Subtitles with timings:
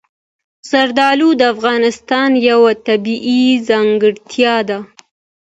[0.69, 4.79] زردالو د افغانستان یوه طبیعي ځانګړتیا ده.